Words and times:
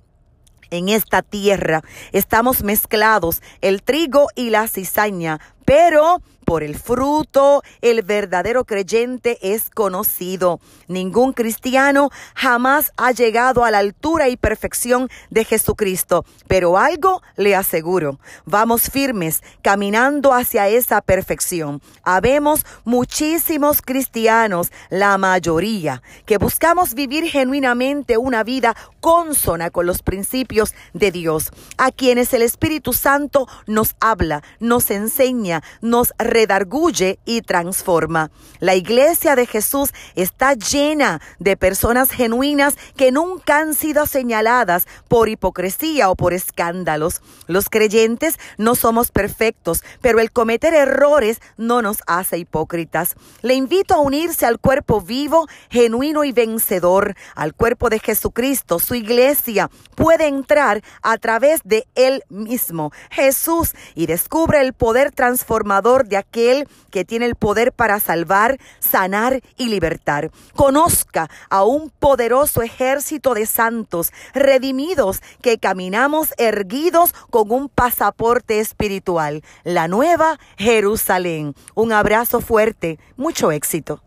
en 0.73 0.90
esta 0.90 1.22
tierra. 1.22 1.84
Estamos 2.12 2.63
mezclados, 2.63 3.41
el 3.62 3.84
trigo 3.84 4.28
y 4.35 4.50
la 4.50 4.68
cizaña, 4.68 5.40
pero 5.66 6.22
por 6.44 6.63
el 6.63 6.78
fruto 6.78 7.63
el 7.81 8.01
verdadero 8.01 8.66
creyente 8.66 9.38
es 9.41 9.69
conocido. 9.69 10.59
Ningún 10.88 11.34
cristiano 11.34 12.09
jamás 12.35 12.91
ha 12.97 13.12
llegado 13.12 13.63
a 13.63 13.72
la 13.72 13.79
altura 13.79 14.29
y 14.29 14.38
perfección 14.38 15.09
de 15.29 15.46
Jesucristo, 15.46 16.25
pero 16.47 16.78
algo 16.78 17.22
le 17.38 17.56
aseguro, 17.56 18.19
vamos 18.46 18.90
firmes 18.90 19.41
caminando 19.62 20.34
hacia 20.34 20.68
esa 20.68 21.02
perfección. 21.02 21.81
Habemos 22.03 22.66
muchísimos 22.84 23.81
cristianos, 23.81 24.72
la 24.90 25.18
mayoría, 25.18 26.02
que 26.25 26.38
buscamos 26.38 26.94
vivir 26.94 27.25
genuinamente 27.25 28.18
una 28.18 28.44
vida 28.44 28.75
consona 29.00 29.69
con 29.69 29.85
los 29.85 30.02
principios 30.02 30.73
de 30.94 31.12
Dios, 31.12 31.52
a 31.78 31.91
quienes 31.91 32.34
el 32.34 32.41
Espíritu 32.41 32.94
Santo 32.94 33.47
nos 33.68 33.96
habla, 34.00 34.44
nos 34.59 34.91
enseña, 34.91 35.53
nos 35.81 36.14
redarguye 36.18 37.19
y 37.25 37.41
transforma. 37.41 38.31
La 38.59 38.75
iglesia 38.75 39.36
de 39.36 39.46
Jesús 39.46 39.91
está 40.16 40.53
llena 40.53 41.22
de 41.40 41.58
personas 41.58 42.09
genuinas 42.09 42.75
que 42.96 43.12
nunca 43.12 43.59
han 43.59 43.74
sido 43.74 44.06
señaladas 44.06 44.88
por 45.08 45.30
hipocresía 45.30 46.09
o 46.09 46.16
por 46.16 46.34
escándalos. 46.34 47.22
Los 47.47 47.69
creyentes 47.69 48.40
no 48.58 48.75
somos 48.75 49.12
perfectos, 49.12 49.84
pero 50.02 50.19
el 50.19 50.31
cometer 50.31 50.74
errores 50.74 51.41
no 51.58 51.81
nos 51.81 51.97
hace 52.08 52.38
hipócritas. 52.38 53.16
Le 53.41 53.53
invito 53.53 53.94
a 53.96 54.00
unirse 54.00 54.46
al 54.46 54.59
cuerpo 54.59 55.02
vivo, 55.02 55.47
genuino 55.70 56.24
y 56.24 56.31
vencedor, 56.31 57.16
al 57.35 57.53
cuerpo 57.53 57.90
de 57.90 58.00
Jesucristo. 58.00 58.80
Su 58.80 58.96
iglesia 58.96 59.70
puede 59.96 60.28
entrar 60.28 60.81
a 61.02 61.18
través 61.18 61.62
de 61.64 61.85
Él 61.96 62.24
mismo, 62.30 62.91
Jesús, 63.09 63.74
y 63.96 64.06
descubre 64.06 64.62
el 64.62 64.74
poder 64.74 65.12
transformador 65.43 66.07
de 66.07 66.17
aquel 66.17 66.67
que 66.89 67.03
tiene 67.03 67.25
el 67.25 67.35
poder 67.35 67.73
para 67.73 67.99
salvar, 67.99 68.57
sanar 68.79 69.41
y 69.57 69.67
libertar. 69.67 70.31
Conozca 70.55 71.29
a 71.49 71.63
un 71.63 71.89
poderoso 71.89 72.61
ejército 72.61 73.33
de 73.33 73.45
santos 73.45 74.13
redimidos 74.33 75.21
que 75.41 75.57
caminamos 75.57 76.33
erguidos 76.37 77.13
con 77.29 77.51
un 77.51 77.67
pasaporte 77.67 78.61
espiritual, 78.61 79.43
la 79.65 79.87
nueva 79.87 80.39
Jerusalén. 80.57 81.55
Un 81.75 81.91
abrazo 81.91 82.39
fuerte, 82.39 82.99
mucho 83.17 83.51
éxito. 83.51 84.01